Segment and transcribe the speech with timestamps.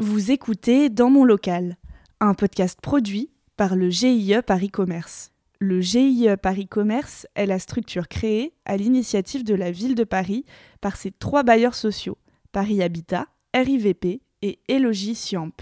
[0.00, 1.76] Vous écoutez Dans mon local,
[2.20, 5.30] un podcast produit par le GIE Paris Commerce.
[5.58, 10.46] Le GIE Paris Commerce est la structure créée à l'initiative de la ville de Paris
[10.80, 12.16] par ses trois bailleurs sociaux,
[12.50, 15.52] Paris Habitat, RIVP et Elogie Siamp,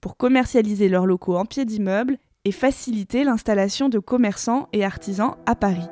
[0.00, 5.56] pour commercialiser leurs locaux en pied d'immeuble et faciliter l'installation de commerçants et artisans à
[5.56, 5.88] Paris.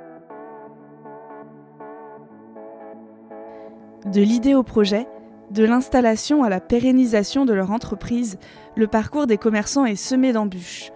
[4.07, 5.09] De l'idée au projet,
[5.51, 8.39] de l'installation à la pérennisation de leur entreprise,
[8.77, 10.93] le parcours des commerçants est semé d'embûches.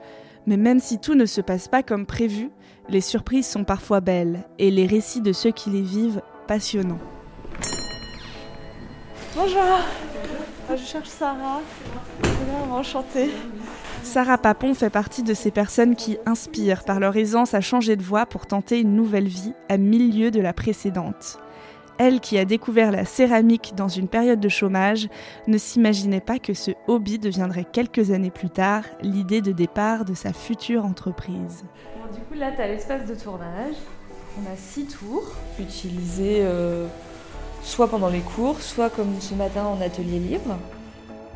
[0.46, 2.50] Mais même si tout ne se passe pas comme prévu,
[2.88, 6.98] les surprises sont parfois belles et les récits de ceux qui les vivent passionnants.
[9.34, 9.62] Bonjour,
[10.68, 11.60] ah, je cherche Sarah.
[12.70, 13.30] Enchantée.
[14.02, 18.02] Sarah Papon fait partie de ces personnes qui inspirent par leur aisance à changer de
[18.02, 21.38] voie pour tenter une nouvelle vie à milieu de la précédente.
[21.98, 25.08] Elle qui a découvert la céramique dans une période de chômage
[25.46, 30.14] ne s'imaginait pas que ce hobby deviendrait quelques années plus tard l'idée de départ de
[30.14, 31.64] sa future entreprise.
[32.14, 33.74] du coup là tu as l'espace de tournage,
[34.38, 36.86] on a six tours utilisés euh,
[37.62, 40.58] soit pendant les cours, soit comme ce matin en atelier libre.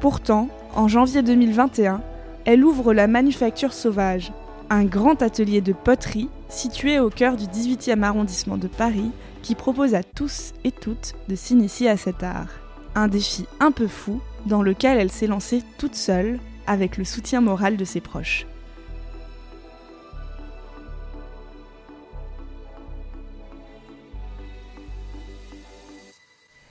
[0.01, 2.01] Pourtant, en janvier 2021,
[2.45, 4.33] elle ouvre la Manufacture Sauvage,
[4.71, 9.11] un grand atelier de poterie situé au cœur du 18e arrondissement de Paris
[9.47, 12.49] qui propose à tous et toutes de s'initier à cet art.
[12.97, 17.41] Un défi un peu fou dans lequel elle s'est lancée toute seule avec le soutien
[17.41, 18.45] moral de ses proches.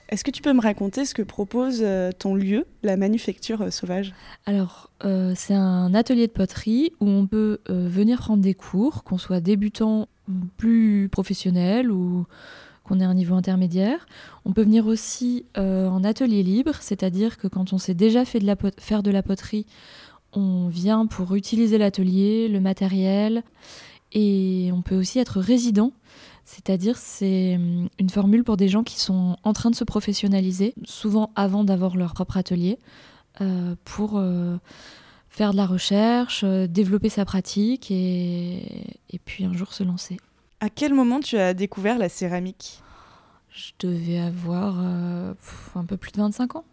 [0.10, 3.72] Est-ce que tu peux me raconter ce que propose euh, ton lieu, la Manufacture euh,
[3.72, 4.14] Sauvage?
[4.46, 9.18] Alors, euh, c'est un atelier de poterie où on peut venir prendre des cours, qu'on
[9.18, 10.10] soit débutant
[10.58, 12.26] plus professionnel ou
[12.84, 14.06] qu'on ait un niveau intermédiaire.
[14.46, 18.46] On peut venir aussi en atelier libre, c'est-à-dire que quand on s'est déjà fait de
[18.46, 19.66] la faire de la poterie,
[20.36, 23.44] on vient pour utiliser l'atelier, le matériel,
[24.12, 25.92] et on peut aussi être résident.
[26.46, 30.74] C'est-à-dire, c'est hum, une formule pour des gens qui sont en train de se professionnaliser,
[30.84, 32.78] souvent avant d'avoir leur propre atelier,
[33.42, 34.58] euh, pour euh,
[35.36, 40.18] faire de la recherche, euh, développer sa pratique et, et puis un jour se lancer.
[40.60, 42.82] À quel moment tu as découvert la céramique?
[43.52, 46.66] Je devais avoir un peu plus de 25 ans.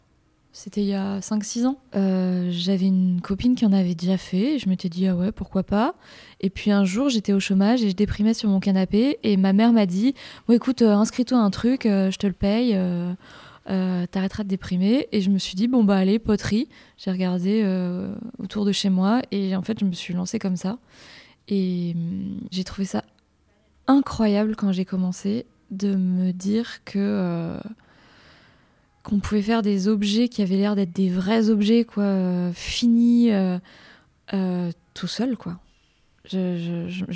[0.55, 1.79] C'était il y a 5-6 ans.
[1.97, 4.57] Euh, j'avais une copine qui en avait déjà fait.
[4.57, 5.95] Et je m'étais dit, ah ouais, pourquoi pas?
[6.41, 9.19] Et puis un jour, j'étais au chômage et je déprimais sur mon canapé.
[9.23, 10.15] Et ma mère m'a dit,
[10.47, 12.79] bon, écoute, euh, inscris-toi un truc, euh, je te le paye.
[13.67, 15.09] T'arrêteras de déprimer.
[15.13, 16.69] Et je me suis dit, bon, bah allez, poterie.
[16.97, 17.65] J'ai regardé
[18.39, 19.23] autour de chez moi.
[19.31, 20.79] Et en fait, je me suis lancée comme ça.
[21.49, 23.05] Et hum, j'ai trouvé ça
[23.87, 27.59] incroyable quand j'ai commencé de me dire que
[29.03, 33.33] qu'on pouvait faire des objets qui avaient l'air d'être des vrais objets, quoi, euh, finis,
[33.33, 33.59] euh,
[34.33, 35.59] euh, tout seul, quoi.
[36.25, 36.39] Je,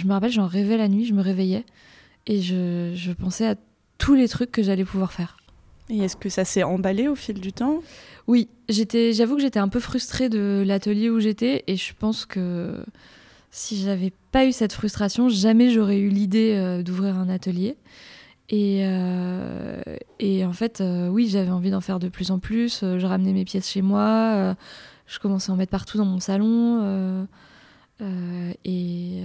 [0.04, 1.64] me rappelle, j'en rêvais la nuit, je me réveillais
[2.26, 3.54] et je, pensais à
[3.98, 5.36] tous les trucs que j'allais pouvoir faire.
[5.88, 7.80] Et est-ce que ça s'est emballé au fil du temps?
[8.26, 12.26] Oui, j'étais, j'avoue que j'étais un peu frustrée de l'atelier où j'étais et je pense
[12.26, 12.84] que
[13.52, 17.76] si j'avais pas eu cette frustration, jamais j'aurais eu l'idée d'ouvrir un atelier.
[18.48, 19.80] Et, euh,
[20.20, 22.82] et en fait, euh, oui, j'avais envie d'en faire de plus en plus.
[22.82, 24.54] Euh, je ramenais mes pièces chez moi.
[25.06, 27.26] je commençais à en mettre partout dans mon salon.
[28.64, 29.22] et,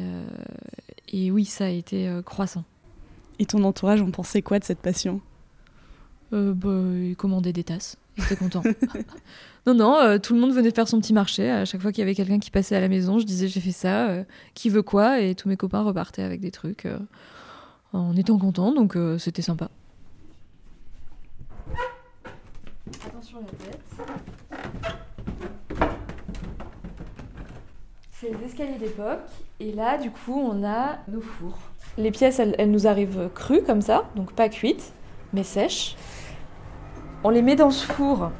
[1.09, 2.63] et oui, ça a été croissant.
[3.39, 5.21] Et ton entourage en pensait quoi de cette passion?
[6.31, 7.97] Bah, Il commandait des tasses.
[8.17, 8.63] Il était content.
[9.65, 11.49] non, non, tout le monde venait faire son petit marché.
[11.49, 13.61] À chaque fois qu'il y avait quelqu'un qui passait à la maison, je disais j'ai
[13.61, 14.09] fait ça,
[14.53, 15.21] qui veut quoi?
[15.21, 16.87] Et tous mes copains repartaient avec des trucs
[17.93, 19.69] en étant content, donc euh, c'était sympa.
[23.05, 23.81] Attention à la tête.
[28.11, 29.19] C'est les escaliers d'époque.
[29.59, 31.57] Et là, du coup, on a nos fours.
[31.97, 34.93] Les pièces, elles, nous arrivent crues comme ça, donc pas cuites,
[35.33, 35.95] mais sèches.
[37.23, 38.31] On les met dans ce four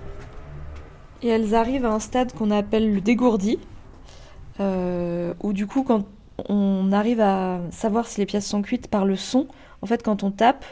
[1.22, 3.59] et elles arrivent à un stade qu'on appelle le dégourdi,
[4.59, 6.06] euh, où du coup, quand
[6.50, 9.47] on arrive à savoir si les pièces sont cuites par le son.
[9.84, 10.66] En fait, quand on tape,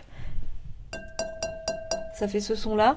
[2.16, 2.96] ça fait ce son-là.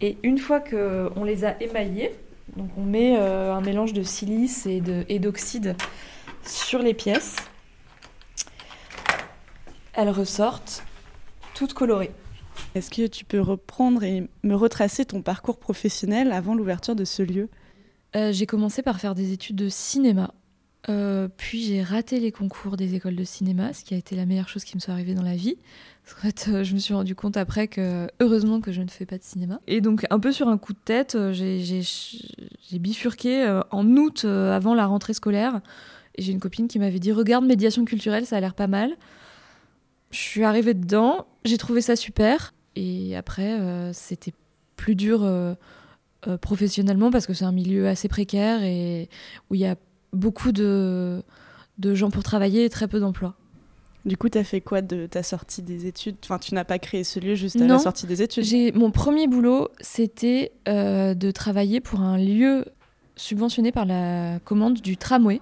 [0.00, 2.14] Et une fois qu'on les a émaillées,
[2.56, 4.80] donc on met euh, un mélange de silice et
[5.18, 5.76] d'oxyde
[6.42, 7.36] sur les pièces,
[9.92, 10.84] elles ressortent
[11.54, 12.12] toutes colorées.
[12.74, 17.22] Est-ce que tu peux reprendre et me retracer ton parcours professionnel avant l'ouverture de ce
[17.22, 17.48] lieu?
[18.16, 20.34] Euh, J'ai commencé par faire des études de cinéma
[21.36, 24.48] puis j'ai raté les concours des écoles de cinéma, ce qui a été la meilleure
[24.48, 25.56] chose qui me soit arrivée dans la vie.
[26.06, 29.06] En fait, euh, je me suis rendu compte après que heureusement que je ne fais
[29.06, 29.60] pas de cinéma.
[29.66, 34.24] Et donc un peu sur un coup de tête, euh, j'ai bifurqué euh, en août
[34.24, 35.60] avant la rentrée scolaire.
[36.16, 38.94] Et j'ai une copine qui m'avait dit regarde médiation culturelle, ça a l'air pas mal.
[40.10, 42.53] Je suis arrivée dedans, j'ai trouvé ça super.
[42.76, 43.58] Et après,
[43.92, 44.32] c'était
[44.76, 45.28] plus dur
[46.40, 49.08] professionnellement parce que c'est un milieu assez précaire et
[49.50, 49.76] où il y a
[50.12, 51.22] beaucoup de,
[51.78, 53.34] de gens pour travailler et très peu d'emplois.
[54.04, 56.16] Du coup, tu as fait quoi de ta sortie des études?
[56.24, 58.90] Enfin, tu n'as pas créé ce lieu juste à la sortie des études j'ai Mon
[58.90, 62.66] premier boulot, c'était euh, de travailler pour un lieu
[63.16, 65.40] subventionné par la commande du tramway.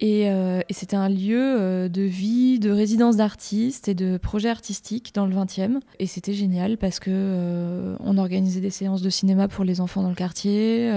[0.00, 5.12] Et, euh, c'était un lieu euh, de vie, de résidence d'artistes et de projets artistiques
[5.14, 5.80] dans le 20e.
[5.98, 10.10] Et c'était génial parce que on organisait des séances de cinéma pour les enfants dans
[10.10, 10.92] le quartier.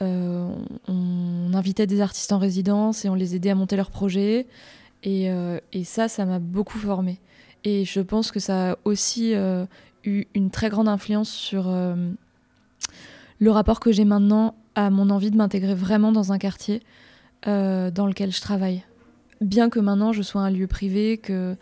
[0.00, 4.46] on invitait des artistes en résidence et on les aidait à monter leurs projets.
[5.06, 7.18] Euh, et, ça, ça m'a beaucoup formée.
[7.64, 9.64] Et je pense que ça a aussi euh,
[10.04, 12.10] eu une très grande influence sur euh,
[13.38, 16.82] le rapport que j'ai maintenant à mon envie de m'intégrer vraiment dans un quartier
[17.44, 18.82] dans lequel je travaille.
[19.40, 21.56] Bien que maintenant je sois un lieu privé, que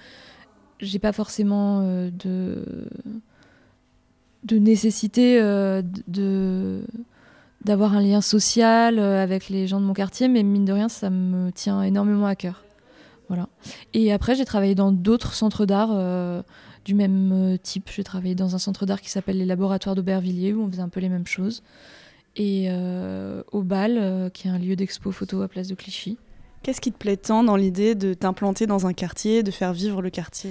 [0.81, 2.88] j'ai pas forcément de,
[4.44, 6.82] de nécessité de
[7.64, 11.11] d'avoir un lien social avec les gens de mon quartier, mais mine de rien, ça
[11.11, 12.62] me tient énormément à cœur.
[13.28, 13.49] Voilà.
[13.93, 16.43] Et après, j'ai travaillé dans d'autres centres d'art euh,
[16.84, 17.90] du même euh, type.
[17.93, 20.88] J'ai travaillé dans un centre d'art qui s'appelle les Laboratoires d'Aubervilliers, où on faisait un
[20.88, 21.62] peu les mêmes choses.
[22.36, 26.18] Et euh, au BAL, qui est un lieu d'expo photo à Place de Clichy.
[26.62, 30.02] Qu'est-ce qui te plaît tant dans l'idée de t'implanter dans un quartier, de faire vivre
[30.02, 30.50] le quartier?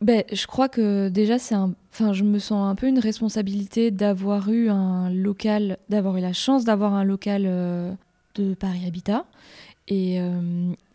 [0.00, 1.74] Ben, je crois que déjà, c'est un...
[1.92, 6.32] enfin, je me sens un peu une responsabilité d'avoir eu un local, d'avoir eu la
[6.32, 7.42] chance d'avoir un local
[8.34, 9.24] de Paris Habitat.
[9.88, 10.20] Et,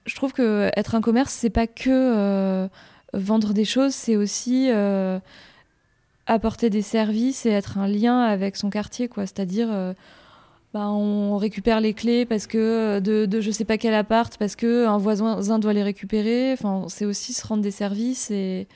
[0.05, 2.67] je trouve que être un commerce, c'est pas que euh,
[3.13, 5.19] vendre des choses, c'est aussi euh,
[6.27, 9.25] apporter des services et être un lien avec son quartier, quoi.
[9.25, 9.93] C'est-à-dire, euh,
[10.73, 14.55] bah, on récupère les clés parce que de, de, je sais pas quel appart, parce
[14.55, 16.53] que un voisin doit les récupérer.
[16.53, 18.67] Enfin, c'est aussi se rendre des services et,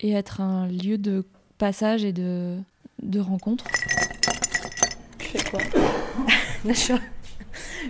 [0.00, 1.24] et être un lieu de
[1.58, 2.58] passage et de,
[3.02, 3.64] de rencontre.
[5.18, 5.60] Je fais quoi?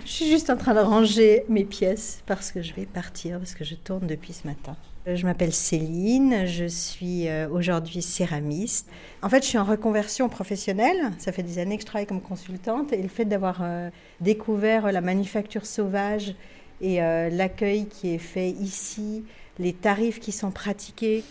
[0.05, 3.55] je suis juste en train de ranger mes pièces parce que je vais partir, parce
[3.55, 4.75] que je tourne depuis ce matin.
[5.07, 8.89] Euh, je m'appelle Céline, je suis euh, aujourd'hui céramiste.
[9.21, 11.11] En fait, je suis en reconversion professionnelle.
[11.17, 13.89] Ça fait des années que je travaille comme consultante et le fait d'avoir euh,
[14.21, 16.35] découvert la manufacture sauvage
[16.81, 19.23] et l'accueil qui est fait ici,
[19.57, 21.23] les tarifs qui sont pratiqués,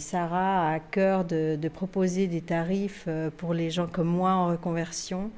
[0.00, 3.08] Sarah a à cœur de, de proposer des tarifs
[3.38, 5.30] pour les gens comme moi en reconversion.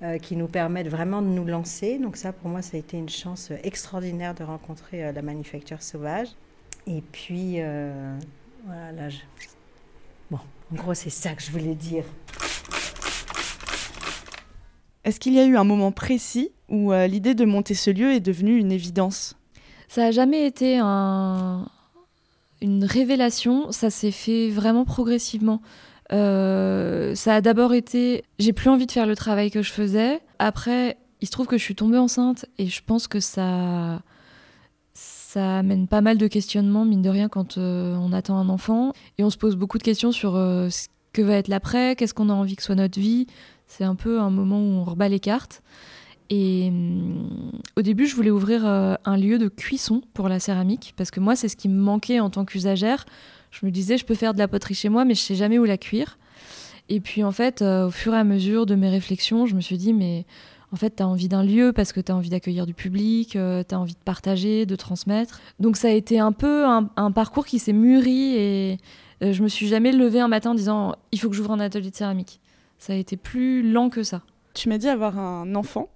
[0.00, 1.98] Euh, qui nous permettent vraiment de nous lancer.
[1.98, 5.82] Donc ça, pour moi, ça a été une chance extraordinaire de rencontrer euh, la manufacture
[5.82, 6.28] sauvage.
[6.86, 8.16] Et puis, euh,
[8.64, 9.18] voilà, là, je...
[10.30, 10.38] bon,
[10.70, 12.04] en gros, c'est ça que je voulais dire.
[15.02, 18.20] Est-ce qu'il y a eu un moment précis où l'idée de monter ce lieu est
[18.20, 19.34] devenue une évidence?
[19.88, 21.66] Ça n'a jamais été un...
[22.62, 25.60] une révélation, ça s'est fait vraiment progressivement.
[26.12, 30.20] Euh, ça a d'abord été, j'ai plus envie de faire le travail que je faisais.
[30.38, 34.00] Après, il se trouve que je suis tombée enceinte et je pense que ça,
[34.94, 38.92] ça amène pas mal de questionnements, mine de rien, quand euh, on attend un enfant.
[39.18, 42.14] Et on se pose beaucoup de questions sur euh, ce que va être l'après, qu'est-ce
[42.14, 43.26] qu'on a envie que soit notre vie.
[43.66, 45.62] C'est un peu un moment où on rebat les cartes.
[46.30, 51.10] Et hum, au début, je voulais ouvrir un lieu de cuisson pour la céramique, parce
[51.10, 53.04] que moi, c'est ce qui me manquait en tant qu'usagère
[53.50, 55.58] je me disais, je peux faire de la poterie chez moi, mais je sais jamais
[55.58, 56.18] où la cuire.
[56.88, 59.60] Et puis en fait, euh, au fur et à mesure de mes réflexions, je me
[59.60, 60.24] suis dit, mais
[60.72, 63.36] en fait, tu as envie d'un lieu parce que tu as envie d'accueillir du public,
[63.36, 65.40] euh, tu as envie de partager, de transmettre.
[65.60, 68.78] Donc ça a été un peu un, parcours qui s'est mûri et
[69.22, 71.60] euh, je me suis jamais levée un matin en disant, il faut que j'ouvre un
[71.60, 72.40] atelier de céramique.
[72.78, 74.22] Ça a été plus lent que ça.
[74.54, 75.88] Tu m'as dit avoir un enfant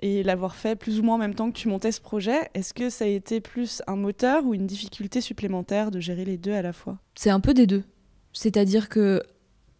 [0.00, 2.72] et l'avoir fait plus ou moins en même temps que tu montais ce projet, est-ce
[2.72, 6.52] que ça a été plus un moteur ou une difficulté supplémentaire de gérer les deux
[6.52, 6.98] à la fois?
[7.14, 7.84] C'est un peu des deux.
[8.32, 9.22] C'est-à-dire que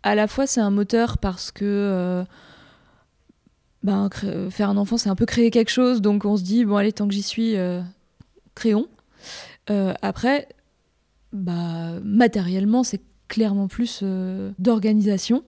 [0.03, 2.25] à la fois c'est un moteur parce que euh,
[3.83, 4.11] ben,
[4.51, 6.93] faire un enfant c'est un peu créer quelque chose, donc on se dit bon allez
[6.93, 7.81] tant que j'y suis, euh,
[8.55, 8.89] créons.
[9.71, 10.49] Euh, après,
[11.33, 14.05] bah, matériellement c'est clairement plus
[14.59, 15.45] d'organisation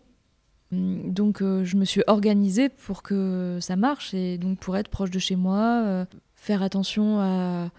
[0.73, 5.11] donc euh, je me suis organisée pour que ça marche et donc pour être proche
[5.11, 7.71] de chez moi, euh, faire attention à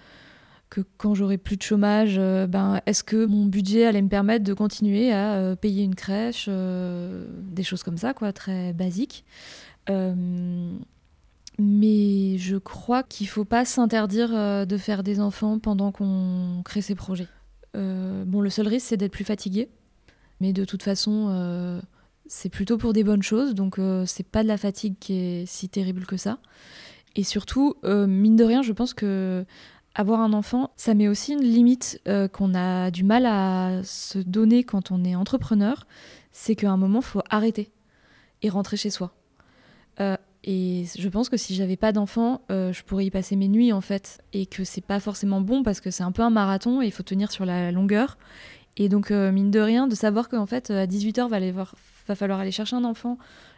[0.70, 4.44] que quand j'aurai plus de chômage, euh, ben, est-ce que mon budget allait me permettre
[4.44, 9.24] de continuer à payer une crèche, des choses comme ça, quoi, très basiques.
[11.60, 16.96] Mais je crois qu'il faut pas s'interdire de faire des enfants pendant qu'on crée ses
[16.96, 17.28] projets.
[17.76, 19.70] Bon, le seul risque, c'est d'être plus fatigué.
[20.42, 21.80] Mais de toute façon,
[22.28, 23.54] c'est plutôt pour des bonnes choses.
[23.56, 26.40] Donc, c'est pas de la fatigue qui est si terrible que ça.
[27.16, 29.46] Et surtout, mine de rien, je pense que
[29.96, 32.02] avoir un enfant, ça met aussi une limite
[32.32, 35.86] qu'on a du mal à se donner quand on est entrepreneur.
[36.32, 37.72] C'est qu'à un moment, faut arrêter
[38.42, 39.14] et rentrer chez soi.
[40.44, 43.72] Et je pense que si j'avais pas d'enfant, euh, je pourrais y passer mes nuits
[43.72, 44.22] en fait.
[44.34, 46.92] Et que c'est pas forcément bon parce que c'est un peu un marathon et il
[46.92, 48.18] faut tenir sur la longueur.
[48.78, 51.66] Et donc, euh, mine de rien, de savoir qu'en fait, à 18h, va,
[52.08, 53.18] va falloir aller chercher un enfant,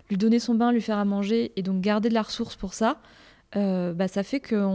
[0.10, 2.74] lui donner son bain, lui faire à manger et donc garder de la ressource pour
[2.74, 3.00] ça,
[3.56, 4.68] euh, bah, ça fait que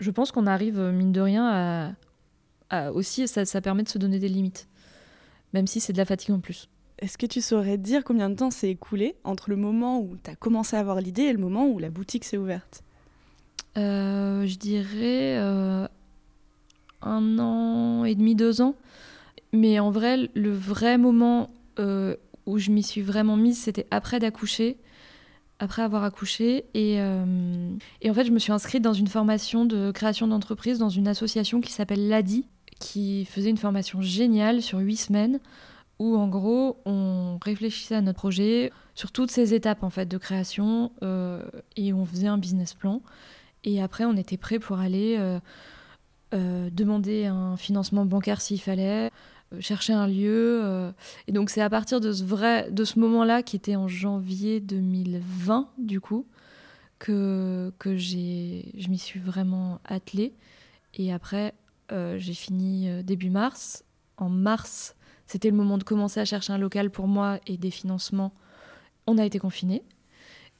[0.00, 1.94] je pense qu'on arrive, mine de rien,
[2.70, 4.66] à, aussi, ça, ça permet de se donner des limites.
[5.52, 6.70] Même si c'est de la fatigue en plus.
[6.98, 10.30] Est-ce que tu saurais dire combien de temps s'est écoulé entre le moment où tu
[10.30, 12.84] as commencé à avoir l'idée et le moment où la boutique s'est ouverte?
[13.76, 15.88] Euh, Je dirais euh,
[17.02, 18.74] un an et demi, deux ans.
[19.52, 22.16] Mais en vrai, le vrai moment euh,
[22.46, 24.78] où je m'y suis vraiment mise, c'était après d'accoucher,
[25.58, 26.64] après avoir accouché.
[26.74, 26.94] Et,
[28.00, 31.06] et, en fait, je me suis inscrite dans une formation de création d'entreprise dans une
[31.06, 32.46] association qui s'appelle l'ADI,
[32.80, 35.38] qui faisait une formation géniale sur huit semaines
[36.02, 40.18] où en gros on réfléchissait à notre projet sur toutes ces étapes en fait de
[40.18, 41.42] création euh,
[41.76, 43.02] et on faisait un business plan
[43.62, 45.16] et après on était prêt pour aller
[46.32, 49.10] euh, euh, demander un financement bancaire s'il fallait
[49.60, 50.92] chercher un lieu
[51.28, 53.86] et donc c'est à partir de ce vrai de ce moment là qui était en
[53.86, 56.26] janvier 2020 du coup
[56.98, 60.32] que que je m'y suis vraiment attelée
[60.94, 61.52] et après
[61.90, 63.84] j'ai fini début mars
[64.16, 64.96] en mars
[65.32, 68.34] c'était le moment de commencer à chercher un local pour moi et des financements.
[69.06, 69.82] On a été confinés.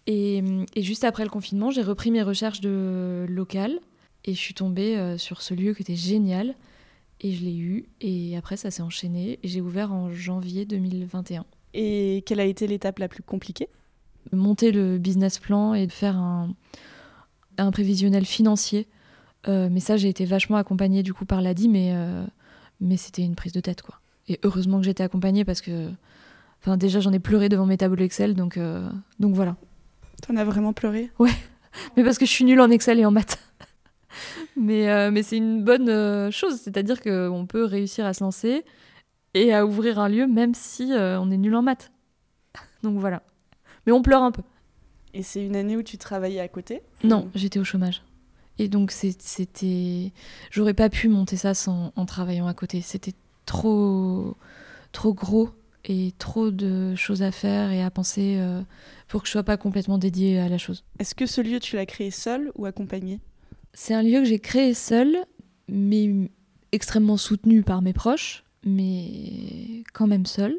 [0.07, 0.43] Et,
[0.79, 3.81] juste après le confinement, j'ai repris mes recherches de local
[4.25, 6.55] et je suis tombée euh, sur ce lieu qui était génial.
[7.21, 7.87] Et je l'ai eu.
[8.01, 9.39] Et après, ça s'est enchaîné.
[9.43, 11.45] Et j'ai ouvert en janvier 2021.
[11.75, 13.69] Et quelle a été l'étape la plus compliquée?
[14.33, 16.55] Monter le business plan et de faire un,
[17.59, 18.89] un prévisionnel financier.
[19.49, 22.25] Euh, mais ça, j'ai été vachement accompagnée du coup par l'ADI, mais, euh,
[22.81, 24.01] mais c'était une prise de tête, quoi.
[24.29, 25.91] Et heureusement que j'étais accompagnée parce que,
[26.61, 28.89] enfin, déjà j'en ai pleuré devant mes tableaux Excel, donc, euh,
[29.19, 29.57] donc voilà.
[30.27, 31.11] T'en as vraiment pleuré?
[31.19, 31.33] Ouais,
[31.97, 33.39] mais parce que je suis nulle en Excel et en maths.
[34.57, 38.65] mais euh, mais c'est une bonne euh, chose, c'est-à-dire qu'on peut réussir à se lancer
[39.35, 41.91] et à ouvrir un lieu même si on est nul en maths.
[42.83, 43.23] donc voilà.
[43.87, 44.43] Mais on pleure un peu.
[45.15, 46.83] Et c'est une année où tu travaillais à côté?
[47.05, 48.03] Non, j'étais au chômage.
[48.59, 50.13] Et donc c'était,
[50.51, 52.81] j'aurais pas pu monter ça sans en travaillant à côté.
[52.81, 53.15] C'était
[53.47, 54.37] trop,
[54.93, 55.51] trop gros
[55.85, 58.63] et trop de choses à faire et à penser euh,
[59.09, 60.85] pour que je sois pas complètement dédiée à la chose.
[60.99, 63.21] Est-ce que ce lieu, tu l'as créé seul ou accompagné
[63.75, 65.17] C'est un lieu que j'ai créé seul,
[65.69, 66.31] mais
[66.73, 70.59] extrêmement soutenu par mes proches, mais quand même seul.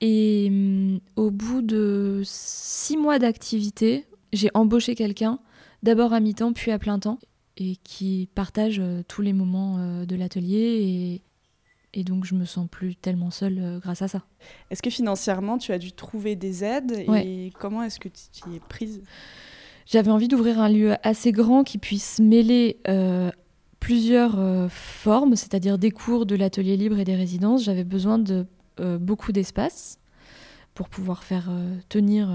[0.00, 5.40] Et mm, au bout de six mois d'activité, j'ai embauché quelqu'un,
[5.82, 7.18] d'abord à mi-temps, puis à plein temps,
[7.56, 11.22] et qui partage euh, tous les moments euh, de l'atelier et,
[11.94, 14.22] et donc, je me sens plus tellement seule euh, grâce à ça.
[14.70, 18.56] Est-ce que financièrement, tu as dû trouver des aides Et comment est-ce que tu y
[18.56, 19.02] es prise?
[19.90, 23.30] J'avais envie d'ouvrir un lieu assez grand qui puisse mêler euh,
[23.80, 27.64] plusieurs euh, formes, c'est-à-dire des cours, de l'atelier libre et des résidences.
[27.64, 28.46] J'avais besoin de
[29.00, 29.98] beaucoup d'espace
[30.74, 31.50] pour pouvoir faire
[31.88, 32.30] tenir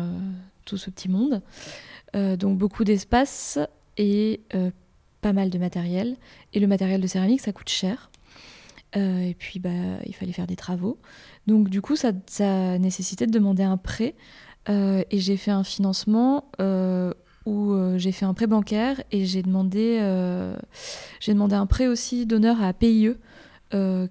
[0.66, 1.42] tout ce petit monde.
[2.14, 3.58] donc, beaucoup d'espace
[3.98, 4.42] et
[5.22, 6.18] pas mal de matériel.
[6.54, 8.12] Et le matériel de céramique, ça coûte cher.
[8.96, 9.70] Euh, et puis, bah,
[10.06, 11.00] il fallait faire des travaux.
[11.48, 12.12] Donc, du coup, ça,
[12.78, 14.14] nécessitait de demander un prêt.
[14.70, 17.14] Euh, et j'ai fait un financement euh,
[17.46, 20.00] où j'ai fait un prêt bancaire et j'ai demandé,
[21.20, 23.16] j'ai demandé un prêt aussi d'honneur à PIE,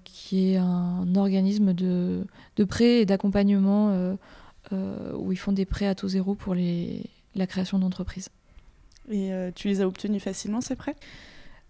[0.03, 2.25] qui est un organisme de,
[2.57, 4.15] de prêt et d'accompagnement
[4.71, 7.03] où ils font des prêts à taux zéro pour les,
[7.35, 8.29] la création d'entreprises.
[9.11, 10.95] Et tu les as obtenus facilement, ces prêts?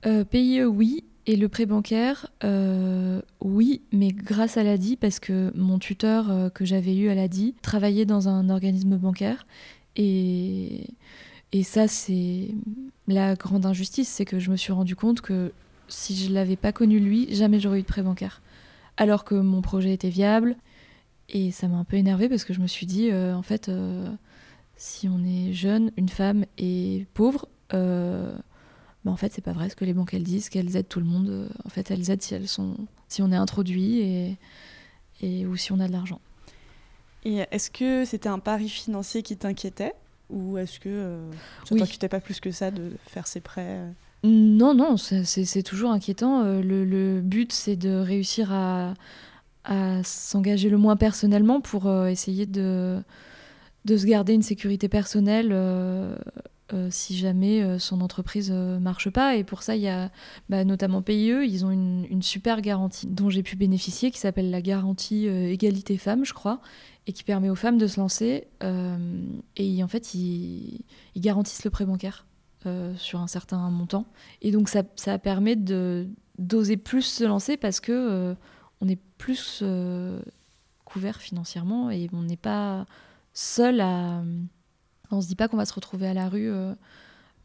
[0.04, 1.06] PIE, oui.
[1.26, 6.50] Et le prêt bancaire, euh, oui, mais grâce à l'ADI, parce que mon tuteur euh,
[6.50, 9.48] que j'avais eu à l'ADI travaillait dans un organisme bancaire.
[9.96, 10.88] Et,
[11.54, 12.50] et ça, c'est
[13.08, 15.54] la grande injustice, c'est que je me suis rendu compte que
[15.88, 18.42] si je l'avais pas connu lui, jamais j'aurais eu de prêt bancaire.
[18.98, 20.58] Alors que mon projet était viable.
[21.30, 23.72] Et ça m'a un peu énervé parce que je me suis dit, euh, en fait,
[24.76, 27.48] si on est jeune, une femme et pauvre,
[29.04, 31.00] bah, en fait c'est pas vrai ce que les banques elles disent qu'elles aident tout
[31.00, 32.76] le monde euh, en fait elles aident si elles sont
[33.10, 34.38] si on est introduit et,
[35.22, 36.22] et ou si on a de l'argent
[37.26, 39.94] et est-ce que c'était un pari financier qui t'inquiétait?
[40.30, 41.20] Ou est-ce que
[41.66, 43.80] ça ne t'inquiétait pas plus que ça de faire ces prêts
[44.24, 46.44] Non, non, c'est toujours inquiétant.
[46.44, 48.94] Le, but, c'est de réussir à,
[49.64, 53.02] à s'engager le moins personnellement pour essayer de,
[53.86, 55.52] de se garder une sécurité personnelle
[56.74, 59.36] euh, si jamais euh, son entreprise euh, marche pas.
[59.36, 60.12] Et pour ça, il y a
[60.50, 64.62] bah, notamment PIE, ils ont une, super garantie dont j'ai pu bénéficier, qui s'appelle la
[64.62, 66.62] garantie égalité femmes, je crois,
[67.06, 68.48] et qui permet aux femmes de se lancer.
[69.58, 70.84] et en fait, ils,
[71.18, 72.26] garantissent le prêt bancaire
[72.96, 74.06] sur un certain montant.
[74.42, 76.08] Et donc, ça, ça permet de
[76.40, 78.36] d'oser plus se lancer parce que
[78.80, 79.64] on est plus
[80.86, 82.86] couvert financièrement et on n'est pas
[83.34, 84.24] seul à
[85.12, 86.74] on se dit pas qu'on va se retrouver à la rue euh,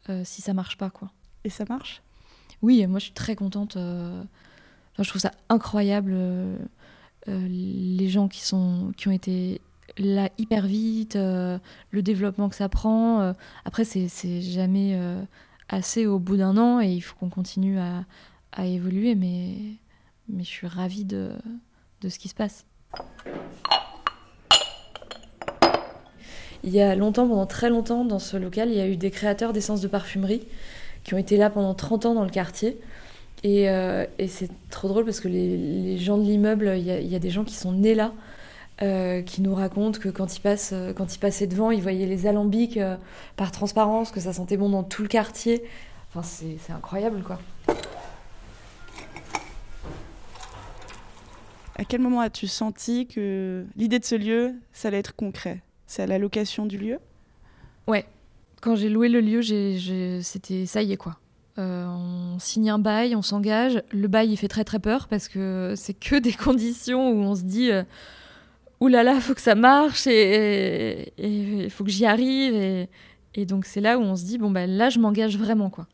[0.09, 1.11] euh, si ça marche pas, quoi.
[1.43, 2.01] Et ça marche?
[2.61, 3.77] Oui, moi je suis très contente.
[3.77, 4.23] Euh,
[4.97, 6.15] je trouve ça incroyable
[7.27, 9.61] les gens qui sont qui ont été
[9.97, 13.33] là hyper vite, le développement que ça prend.
[13.63, 14.99] après, c'est jamais
[15.69, 18.03] assez au bout d'un an et il faut qu'on continue à,
[18.51, 19.55] à, évoluer, mais,
[20.27, 21.31] mais je suis ravie de,
[22.01, 22.65] de ce qui se passe.
[26.63, 29.11] Il y a longtemps, pendant très longtemps, dans ce local, il y a eu des
[29.11, 30.45] créateurs d'essence de parfumerie
[31.03, 32.77] qui ont été là pendant 30 ans dans le quartier.
[33.43, 37.29] Et, euh, c'est trop drôle parce que les, gens de l'immeuble, il y, a des
[37.29, 38.11] gens qui sont nés là,
[38.81, 42.05] euh, qui nous racontent que quand ils, passent, euh, quand ils passaient devant, ils voyaient
[42.05, 42.79] les alambics
[43.37, 45.63] par transparence, que ça sentait bon dans tout le quartier.
[46.09, 47.39] Enfin, c'est incroyable, quoi.
[51.75, 55.61] À quel moment as-tu senti que l'idée de ce lieu, ça allait être concret?
[55.89, 56.99] C'est à la location du lieu?
[57.87, 58.05] Ouais.
[58.61, 59.41] Quand j'ai loué le lieu,
[60.21, 61.17] c'était ça y est quoi.
[61.57, 63.81] Euh, on signe un bail, on s'engage.
[63.91, 67.33] Le bail, il fait très très peur parce que c'est que des conditions où on
[67.33, 67.83] se dit euh,
[68.79, 72.53] oulala, là faut que ça marche et il faut que j'y arrive.
[73.33, 75.87] Et, donc c'est là où on se dit bon, bah, là, je m'engage vraiment quoi.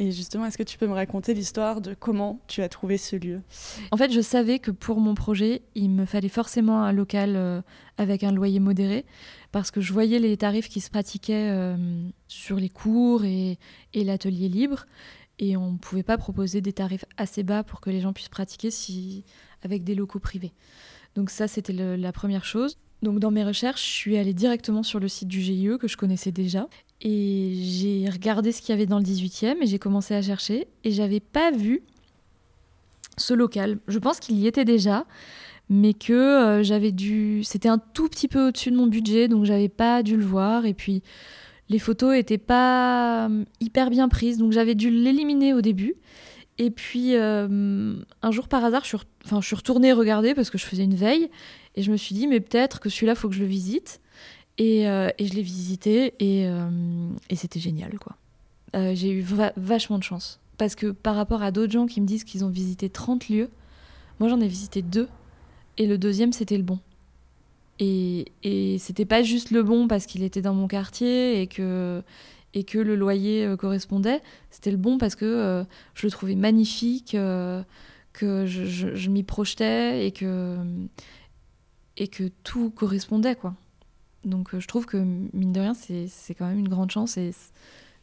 [0.00, 3.16] Et justement, est-ce que tu peux me raconter l'histoire de comment tu as trouvé ce
[3.16, 3.40] lieu?
[3.90, 7.60] En fait, je savais que pour mon projet, il me fallait forcément un local euh,
[7.96, 9.04] avec un loyer modéré,
[9.50, 13.58] parce que je voyais les tarifs qui se pratiquaient euh, sur les cours et,
[13.92, 14.86] l'atelier libre,
[15.40, 18.28] et on ne pouvait pas proposer des tarifs assez bas pour que les gens puissent
[18.28, 19.24] pratiquer si,
[19.62, 20.52] avec des locaux privés.
[21.14, 22.78] Donc ça, c'était la première chose.
[23.02, 25.96] Donc dans mes recherches, je suis allée directement sur le site du GIE que je
[25.96, 26.68] connaissais déjà
[27.00, 30.66] et j'ai regardé ce qu'il y avait dans le 18e et j'ai commencé à chercher
[30.82, 31.82] et j'avais pas vu
[33.16, 33.78] ce local.
[33.86, 35.06] Je pense qu'il y était déjà,
[35.68, 37.42] mais que euh, j'avais dû.
[37.44, 40.66] C'était un tout petit peu au-dessus de mon budget, donc j'avais pas dû le voir.
[40.66, 41.02] Et puis
[41.68, 45.94] les photos étaient pas euh, hyper bien prises, donc j'avais dû l'éliminer au début.
[46.58, 50.64] Et puis euh, un jour par hasard, je suis, enfin, retournée regarder parce que je
[50.64, 51.30] faisais une veille
[51.76, 54.00] et je me suis dit, mais peut-être que celui-là, faut que je le visite.
[54.60, 58.16] Euh, et, je l'ai visité euh, et, c'était génial, quoi.
[58.74, 59.24] Euh, j'ai eu
[59.56, 60.40] vachement de chance.
[60.56, 63.50] Parce que par rapport à d'autres gens qui me disent qu'ils ont visité 30 lieux,
[64.18, 65.08] moi j'en ai visité deux.
[65.76, 66.80] Et le deuxième, c'était le bon.
[67.78, 72.02] Et, et c'était pas juste le bon parce qu'il était dans mon quartier et que,
[72.54, 74.20] et que le loyer correspondait.
[74.50, 80.12] C'était le bon parce que je le trouvais magnifique, que je, je m'y projetais et
[80.12, 80.56] que,
[81.96, 83.54] et que tout correspondait, quoi.
[84.24, 87.30] Donc euh, je trouve que, mine de rien, c'est quand même une grande chance et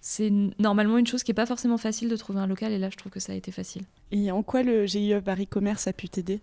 [0.01, 2.89] c'est normalement une chose qui n'est pas forcément facile de trouver un local et là
[2.89, 3.83] je trouve que ça a été facile.
[4.11, 6.41] Et en quoi le GIE Paris Commerce a pu t'aider?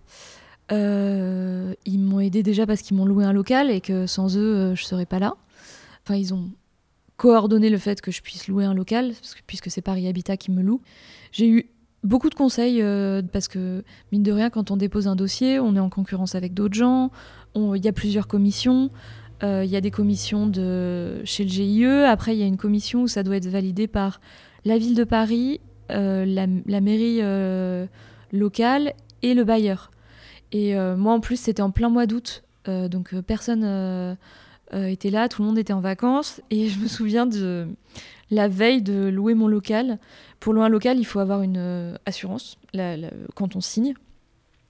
[0.70, 4.40] Euh, Ils m'ont aidé déjà parce qu'ils m'ont loué un local et que sans eux
[4.40, 5.34] euh, je ne serais pas là.
[6.04, 6.50] Enfin ils ont
[7.22, 9.12] coordonné le fait que je puisse louer un local
[9.46, 10.80] puisque c'est Paris Habitat qui me loue.
[11.30, 11.70] J'ai eu
[12.02, 12.82] beaucoup de conseils
[13.32, 16.52] parce que mine de rien quand on dépose un dossier on est en concurrence avec
[16.52, 17.12] d'autres gens,
[17.54, 18.90] il y a plusieurs commissions.
[19.42, 21.85] Euh, il y a des commissions de, chez le GIE.
[21.87, 24.20] Après, il y a une commission où ça doit être validé par
[24.64, 27.87] la ville de Paris, euh, la, mairie euh,
[28.30, 29.90] locale et le bailleur.
[30.52, 32.44] Et moi, en plus, c'était en plein mois d'août.
[32.66, 34.18] donc, personne
[34.72, 36.40] était là, tout le monde était en vacances.
[36.50, 37.66] Et je me souviens de
[38.30, 39.98] la veille de louer mon local.
[40.40, 42.58] Pour louer un local, il faut avoir une assurance
[43.35, 43.94] quand on signe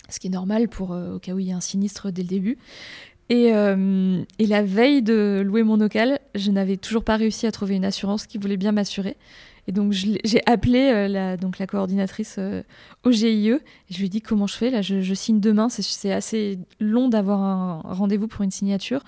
[0.08, 2.28] ce qui est normal pour au cas où il y a un sinistre dès le
[2.28, 2.58] début.
[3.32, 7.76] Euh, et, la veille de louer mon local, je n'avais toujours pas réussi à trouver
[7.76, 9.16] une assurance qui voulait bien m'assurer.
[9.68, 12.64] Et donc j'ai appelé euh, la, donc la coordinatrice euh,
[13.04, 13.60] au GIE et
[13.90, 14.70] je lui ai dit comment je fais.
[14.70, 15.68] Là, je, signe demain.
[15.68, 19.02] C'est assez long d'avoir un rendez-vous pour une signature.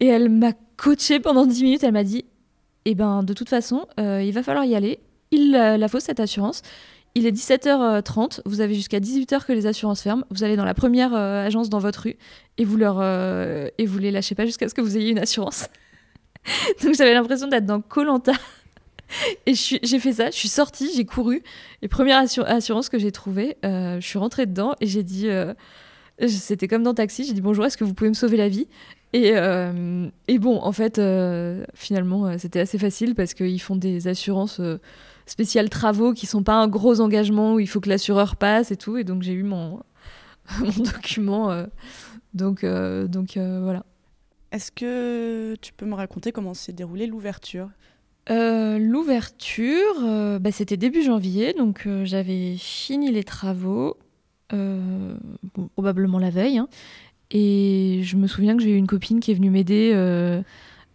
[0.00, 1.84] Et elle m'a coaché pendant 10 minutes.
[1.84, 2.24] Elle m'a dit
[2.84, 5.00] Eh ben, de toute façon, il va falloir y aller.
[5.30, 6.62] Il la faut cette assurance.
[7.16, 10.24] Il est 17h30, vous avez jusqu'à 18h que les assurances ferment.
[10.28, 12.16] Vous allez dans la première euh, agence dans votre rue
[12.58, 15.18] et vous leur euh, et vous les lâchez pas jusqu'à ce que vous ayez une
[15.18, 15.68] assurance.
[16.84, 18.32] Donc j'avais l'impression d'être dans Colanta.
[19.46, 21.42] Et j'ai fait ça, je suis sortie, j'ai couru.
[21.80, 25.54] Et première assurance que j'ai trouvée, euh, je suis rentrée dedans et j'ai dit, euh,
[26.28, 28.68] c'était comme dans Taxi, j'ai dit bonjour, est-ce que vous pouvez me sauver la vie?
[29.16, 31.00] Et, euh, et, bon, en fait,
[31.74, 34.60] finalement, c'était assez facile parce qu'ils font des assurances
[35.26, 38.76] spéciales travaux qui sont pas un gros engagement où il faut que l'assureur passe et
[38.76, 38.96] tout.
[38.96, 39.80] Et donc j'ai eu mon,
[40.60, 41.64] mon document.
[42.34, 43.84] donc donc voilà.
[44.52, 47.68] Est-ce que tu peux me raconter comment s'est déroulée l'ouverture?
[48.30, 53.96] Euh, L'ouverture, euh, bah, c'était début janvier, donc euh, j'avais fini les travaux,
[55.74, 56.58] probablement la veille.
[56.58, 56.68] Hein.
[57.30, 59.90] Et je me souviens que j'ai eu une copine qui est venue m'aider.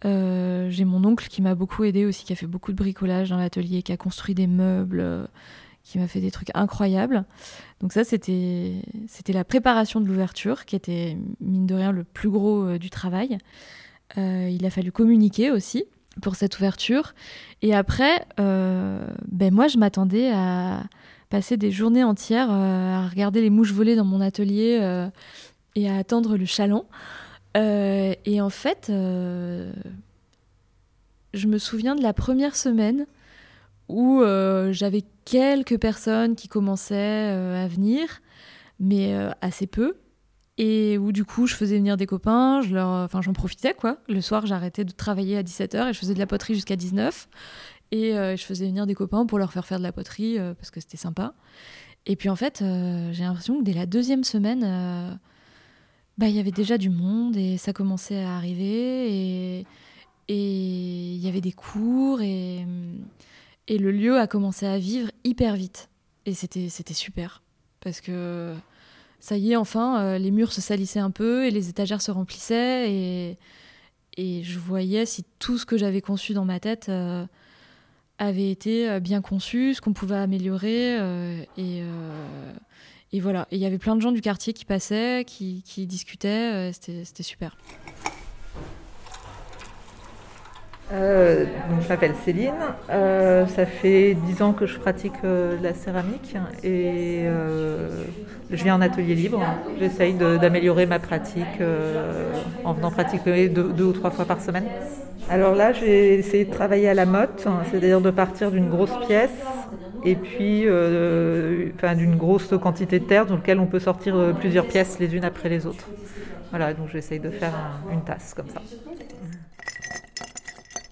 [0.04, 3.38] j'ai mon oncle qui m'a beaucoup aidé aussi, qui a fait beaucoup de bricolage dans
[3.38, 5.28] l'atelier, qui a construit des meubles,
[5.82, 7.24] qui m'a fait des trucs incroyables.
[7.80, 8.82] Donc ça, c'était
[9.28, 13.38] la préparation de l'ouverture, qui était, mine de rien, le plus gros du travail.
[14.16, 15.84] il a fallu communiquer aussi
[16.20, 17.14] pour cette ouverture.
[17.62, 20.84] Et après, euh, ben moi, je m'attendais à
[21.30, 25.08] passer des journées entières euh, à regarder les mouches voler dans mon atelier euh,
[25.74, 26.86] et à attendre le chaland.
[27.54, 29.72] et en fait, je
[31.46, 33.06] me souviens de la première semaine
[33.88, 34.22] où
[34.70, 38.22] j'avais quelques personnes qui commençaient à venir,
[38.78, 39.96] mais assez peu
[40.58, 43.98] et où du coup je faisais venir des copains, je leur, enfin j'en profitais quoi.
[44.08, 47.28] Le soir j'arrêtais de travailler à 17h et je faisais de la poterie jusqu'à 19
[47.90, 50.54] et euh, je faisais venir des copains pour leur faire faire de la poterie euh,
[50.54, 51.34] parce que c'était sympa.
[52.06, 55.18] Et puis en fait euh, j'ai l'impression que dès la deuxième semaine,
[56.18, 59.66] bah il y avait déjà du monde et ça commençait à arriver et
[60.28, 62.66] il y avait des cours et
[63.68, 65.88] et le lieu a commencé à vivre hyper vite
[66.26, 67.42] et c'était c'était super
[67.80, 68.54] parce que
[69.22, 72.10] ça y est, enfin, euh, les murs se salissaient un peu et les étagères se
[72.10, 73.38] remplissaient et,
[74.16, 77.24] et je voyais si tout ce que j'avais conçu dans ma tête euh,
[78.18, 80.96] avait été euh, bien conçu, ce qu'on pouvait améliorer.
[81.56, 81.84] et,
[83.12, 83.46] et, voilà.
[83.50, 86.72] Il y avait plein de gens du quartier qui passaient, qui, discutaient.
[86.72, 87.56] C'était super.
[90.92, 91.46] Euh,
[91.82, 92.52] je m'appelle Céline.
[92.90, 97.24] Euh, ça fait dix ans que je pratique euh, la céramique et
[98.50, 99.40] je viens en atelier libre.
[99.78, 101.46] J'essaye d'améliorer ma pratique
[102.64, 104.66] en venant pratiquer deux, ou trois fois par semaine.
[105.30, 109.30] Alors là, j'ai essayé de travailler à la motte, c'est-à-dire de partir d'une grosse pièce
[110.04, 110.66] et puis
[111.76, 115.24] enfin, d'une grosse quantité de terre dans laquelle on peut sortir plusieurs pièces les unes
[115.24, 115.88] après les autres.
[116.50, 117.54] Voilà, donc j'essaye de faire
[117.90, 118.60] une tasse comme ça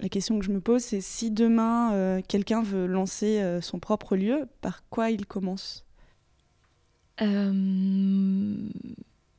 [0.01, 3.79] la question que je me pose, c'est si demain euh, quelqu'un veut lancer euh, son
[3.79, 5.85] propre lieu, par quoi il commence?
[7.21, 7.53] Euh,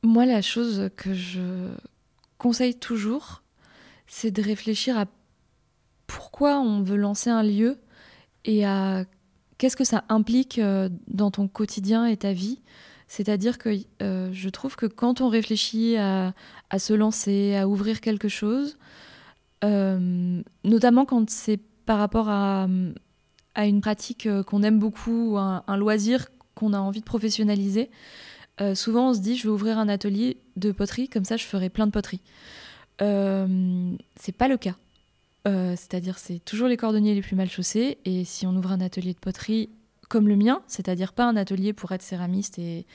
[0.02, 1.68] Moi, la chose que je
[2.38, 3.42] conseille toujours,
[4.06, 5.06] c'est de réfléchir à
[6.06, 7.78] pourquoi on veut lancer un lieu
[8.44, 9.04] et à
[9.62, 10.60] qu'est-ce que ça implique
[11.06, 12.60] dans ton quotidien et ta vie?
[13.06, 16.34] C'est-à-dire que je trouve que quand on réfléchit à,
[16.78, 18.76] se lancer, à ouvrir quelque chose,
[19.62, 22.66] euh, notamment quand c'est par rapport à,
[23.56, 27.90] une pratique euh, qu'on aime beaucoup, un, un loisir qu'on a envie de professionnaliser.
[28.60, 31.44] Euh, souvent, on se dit, je vais ouvrir un atelier de poterie, comme ça, je
[31.44, 32.22] ferai plein de poterie.
[33.02, 34.74] Euh, c'est pas le cas.
[35.44, 37.98] C'est-à-dire, c'est toujours les cordonniers les plus mal chaussés.
[38.04, 39.70] Et si on ouvre un atelier de poterie
[40.08, 42.86] comme le mien, c'est-à-dire pas un atelier pour être céramiste et,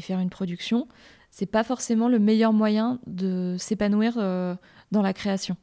[0.00, 0.88] faire une production,
[1.30, 5.56] c'est pas forcément le meilleur moyen de s'épanouir dans la création.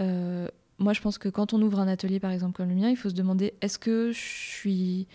[0.00, 2.90] Euh, moi, je pense que quand on ouvre un atelier, par exemple, comme le mien,
[2.90, 5.06] il faut se demander est-ce que je suis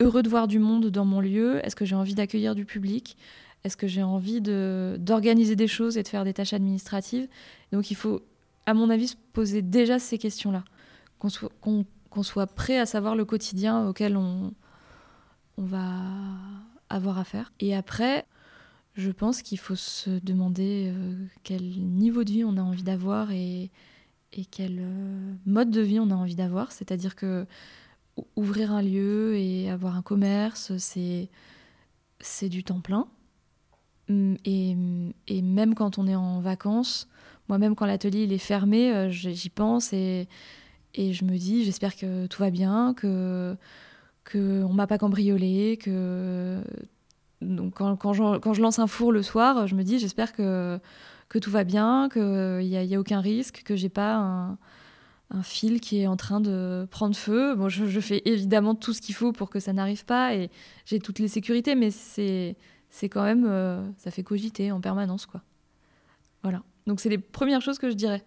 [0.00, 1.64] heureux de voir du monde dans mon lieu?
[1.64, 3.16] Est-ce que j'ai envie d'accueillir du public?
[3.64, 7.28] Est-ce que j'ai envie d'organiser des choses et de faire des tâches administratives?
[7.72, 8.22] Donc, il faut,
[8.66, 10.64] à mon avis, se poser déjà ces questions-là.
[11.18, 14.52] Qu'on soit, prêt à savoir le quotidien auquel on,
[15.58, 16.00] va
[16.88, 17.52] avoir affaire.
[17.60, 18.26] Et après,
[18.94, 23.30] je pense qu'il faut se demander euh, quel niveau de vie on a envie d'avoir
[23.30, 23.70] et
[24.50, 26.72] quel euh, mode de vie on a envie d'avoir.
[26.72, 27.46] C'est-à-dire que
[28.36, 33.06] ouvrir un lieu et avoir un commerce, c'est du temps plein.
[34.08, 34.76] Et,
[35.28, 37.08] et, même quand on est en vacances,
[37.52, 40.26] moi-même quand l'atelier il est fermé, euh, j'y pense et,
[40.96, 43.54] je me dis j'espère que tout va bien, que
[44.24, 46.62] que on m'a pas cambriolé, que
[47.74, 50.80] quand, je, lance un four le soir, je me dis j'espère que
[51.28, 54.58] tout va bien, qu'il n'y a, y a, aucun risque, que j'ai pas un,
[55.42, 57.54] fil qui est en train de prendre feu.
[57.54, 60.50] Bon, je, fais évidemment tout ce qu'il faut pour que ça n'arrive pas et
[60.86, 61.90] j'ai toutes les sécurités, mais
[63.10, 65.42] quand même euh, ça fait cogiter en permanence quoi.
[66.42, 66.62] Voilà.
[66.86, 68.24] Donc c'est les premières choses que je dirais.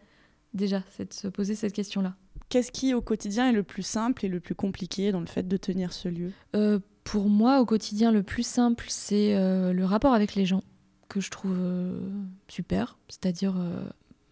[0.54, 2.16] déjà, c'est de se poser cette question-là.
[2.50, 5.48] Qu'est-ce qui, au quotidien, est le plus simple et le plus compliqué dans le fait
[5.48, 6.32] de tenir ce lieu?
[6.56, 10.64] Euh, Pour moi, au quotidien, le plus simple, c'est euh, le rapport avec les gens,
[11.10, 12.00] que je trouve euh,
[12.48, 12.98] super.
[13.10, 13.56] C'est-à-dire,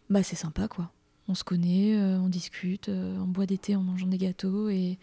[0.10, 0.92] bah, c'est sympa, quoi.
[1.28, 5.00] On se connaît, on discute, on boit des thés en mangeant des gâteaux et,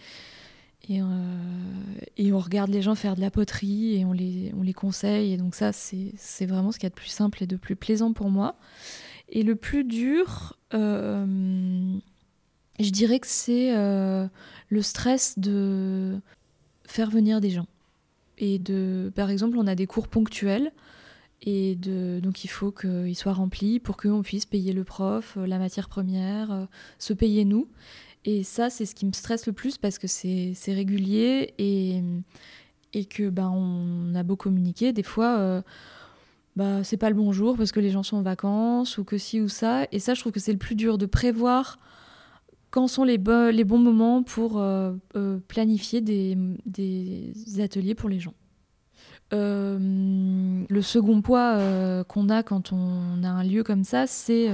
[0.88, 1.00] et,
[2.18, 5.33] et, on regarde les gens faire de la poterie et on les, on les conseille.
[5.33, 7.74] Et donc ça, c'est vraiment ce qu'il y a de plus simple et de plus
[7.74, 8.56] plaisant pour moi.
[9.30, 10.56] Et le plus dur,
[12.80, 14.26] je dirais que c'est euh,
[14.68, 16.18] le stress de
[16.86, 17.66] faire venir des gens.
[18.38, 20.72] Et de, par exemple, on a des cours ponctuels
[21.42, 25.46] et de, donc il faut qu'ils soient remplis pour qu'on puisse payer le prof, euh,
[25.46, 26.64] la matière première, euh,
[26.98, 27.68] se payer nous.
[28.24, 32.02] Et ça, c'est ce qui me stresse le plus parce que c'est régulier et,
[32.92, 35.62] et que ben, on a beau communiquer, des fois,
[36.56, 39.18] bah, c'est pas le bon jour parce que les gens sont en vacances ou que
[39.18, 39.86] ci ou ça.
[39.92, 41.78] Et ça, je trouve que c'est le plus dur de prévoir
[42.70, 46.36] quand sont les, bons moments pour euh, euh, planifier des,
[47.60, 48.34] ateliers pour les gens.
[49.32, 54.48] Euh, le second poids qu'on a quand on a un lieu comme ça, c'est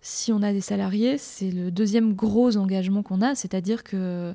[0.00, 4.34] si on a des salariés, c'est le deuxième gros engagement qu'on a, c'est-à-dire que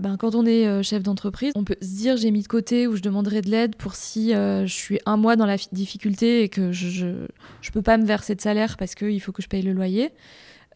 [0.00, 2.96] ben, quand on est chef d'entreprise, on peut se dire j'ai mis de côté ou
[2.96, 6.72] je demanderai de l'aide pour si je suis un mois dans la difficulté et que
[6.72, 9.72] je ne peux pas me verser de salaire parce qu'il faut que je paye le
[9.72, 10.10] loyer.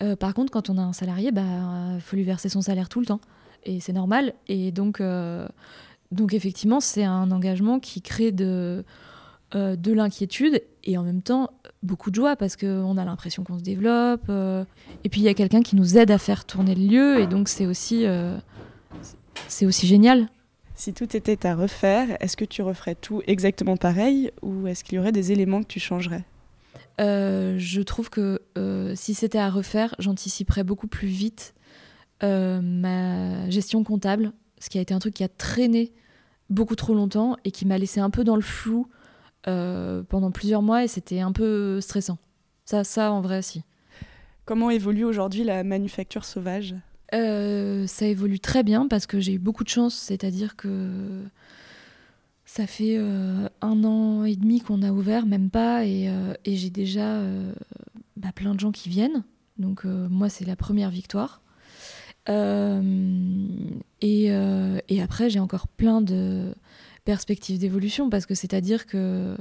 [0.03, 2.89] Euh, par contre, quand on a un salarié, il bah, faut lui verser son salaire
[2.89, 3.21] tout le temps.
[3.65, 4.35] Et c'est normal.
[4.49, 5.47] Et donc, euh,
[6.11, 8.85] donc effectivement, c'est un engagement qui crée de,
[9.55, 11.51] euh, de l'inquiétude et en même temps
[11.83, 14.29] beaucoup de joie parce qu'on a l'impression qu'on se développe.
[14.29, 17.21] et puis, il y a quelqu'un qui nous aide à faire tourner le lieu.
[17.21, 18.05] Et donc, c'est aussi,
[19.49, 20.29] c'est aussi génial.
[20.75, 24.97] Si tout était à refaire, est-ce que tu referais tout exactement pareil ou est-ce qu'il
[24.97, 26.25] y aurait des éléments que tu changerais?
[27.01, 31.55] Euh, je trouve que euh, si c'était à refaire, j'anticiperais beaucoup plus vite
[32.23, 35.93] euh, ma gestion comptable, ce qui a été un truc qui a traîné
[36.51, 38.89] beaucoup trop longtemps et qui m'a laissé un peu dans le flou
[39.45, 42.17] pendant plusieurs mois et c'était un peu stressant.
[42.65, 43.63] Ça, ça en vrai, si.
[44.47, 46.75] Comment évolue aujourd'hui la manufacture sauvage?
[47.13, 51.23] Ça évolue très bien parce que j'ai eu beaucoup de chance, c'est-à-dire que
[52.55, 56.71] ça fait euh, un an et demi qu'on a ouvert, même pas, et, euh, j'ai
[56.71, 57.53] déjà euh,
[58.17, 59.25] bah, plein de gens qui viennent.
[59.59, 61.43] Donc moi, c'est la première victoire.
[62.29, 64.31] Et,
[65.03, 66.55] après, j'ai encore plein de
[67.05, 69.37] perspectives d'évolution, parce que c'est-à-dire que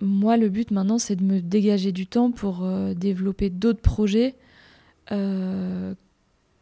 [0.00, 4.36] moi, le but maintenant, c'est de me dégager du temps pour développer d'autres projets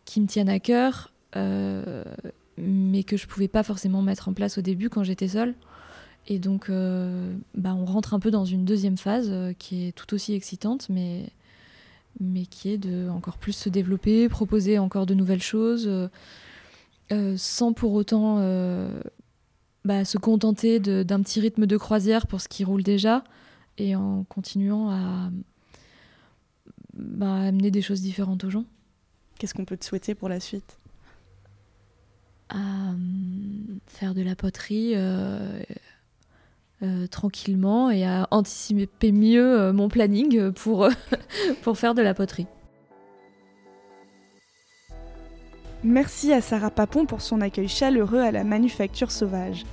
[0.05, 1.12] qui me tiennent à cœur
[2.57, 5.55] mais que je pouvais pas forcément mettre en place au début quand j'étais seule.
[6.27, 9.93] Et donc, euh, bah, on rentre un peu dans une deuxième phase euh, qui est
[9.93, 11.29] tout aussi excitante, mais,
[12.21, 16.09] mais qui est de encore plus se développer, proposer encore de nouvelles choses,
[17.12, 18.38] euh, sans pour autant
[19.85, 23.23] bah, se contenter d'un petit rythme de croisière pour ce qui roule déjà,
[23.77, 25.31] et en continuant à
[26.95, 28.64] bah, amener des choses différentes aux gens.
[29.44, 30.78] Qu'est-ce qu'on peut te souhaiter pour la suite?
[32.48, 32.94] À
[33.87, 35.61] faire de la poterie euh,
[37.11, 40.88] tranquillement et à anticiper mieux euh, mon planning pour,
[41.62, 42.46] pour faire de la poterie.
[45.83, 49.66] Merci à Sarah Papon pour son accueil chaleureux à la Manufacture Sauvage.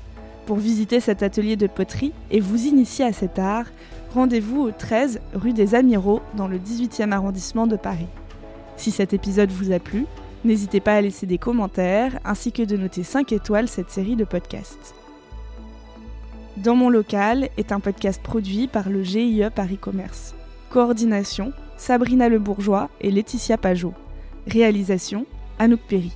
[0.48, 3.68] Pour visiter cet atelier de poterie et vous initier à cet art,
[4.14, 8.10] rendez-vous au 13 rue des Amiraux dans le 18e arrondissement de Paris.
[8.82, 10.08] Si cet épisode vous a plu,
[10.44, 14.24] n'hésitez pas à laisser des commentaires ainsi que de noter 5 étoiles cette série de
[14.24, 14.96] podcasts.
[16.58, 20.34] Dans mon local est un podcast produit par le GIE Paris Commerce.
[20.72, 23.94] Coordination Sabrina Le Bourgeois et Laetitia Pajot.
[24.48, 25.28] Réalisation
[25.60, 26.14] Anouk Perry.